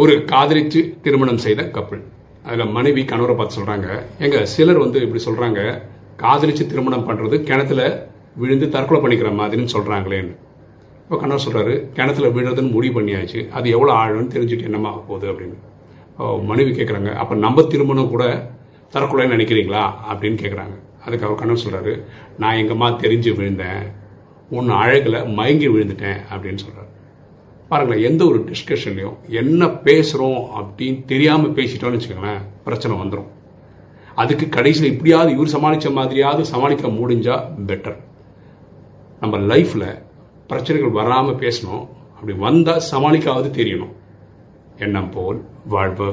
[0.00, 2.02] ஒரு காதலிச்சு திருமணம் செய்த கப்பல்
[2.44, 5.60] அதில் மனைவி கணவரை பார்த்து சொல்கிறாங்க எங்க சிலர் வந்து இப்படி சொல்கிறாங்க
[6.16, 7.80] காதலிச்சு திருமணம் பண்ணுறது கிணத்துல
[8.36, 10.34] விழுந்து தற்கொலை பண்ணிக்கிற மாதிரின்னு சொல்கிறாங்களேன்னு
[11.02, 13.40] இப்போ கணவர் சொல்கிறாரு கிணத்துல விழுறதுன்னு முடிவு பண்ணியாச்சு.
[13.50, 15.26] அது எவ்வளோ ஆழம்னு தெரிஞ்சுட்டு என்னமா போகுது?
[15.32, 15.56] அப்படின்னு.
[16.50, 18.24] மனைவி கேட்குறாங்க அப்போ நம்ம திருமணம் கூட
[18.94, 19.82] தற்கொலைன்னு நினைக்கிறீங்களா?
[20.10, 21.92] அப்படின்னு கேட்குறாங்க அதுக்கு அவர் கணவர் சொல்கிறாரு
[22.38, 23.82] நான் எங்கம்மா தெரிஞ்சு விழுந்தேன்
[24.50, 26.90] உன் அழகில் மயங்கி விழுந்துட்டேன் அப்படின்னு சொல்கிறார்
[27.70, 33.28] பாருங்களேன் எந்த ஒரு டிஸ்கஷன்லையும் என்ன பேசுகிறோம் அப்படின்னு தெரியாமல் பேசிட்டோம்னு வச்சுக்கோங்களேன் பிரச்சனை வந்துடும்
[34.14, 37.36] அதுக்கு கடைசியில் இப்படியாவது இவர் சமாளித்த மாதிரியாவது சமாளிக்க முடிஞ்சா
[37.66, 37.98] பெட்டர்
[39.20, 40.02] நம்ம லைஃப்பில்
[40.46, 41.86] பிரச்சனைகள் வராமல் பேசணும்.
[42.14, 43.92] அப்படி வந்தால் சமாளிக்காவது தெரியணும்.
[44.78, 46.08] எண்ணம் போல் வாழ்வு